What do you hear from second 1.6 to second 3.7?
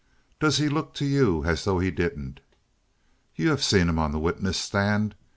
though he didn't? You have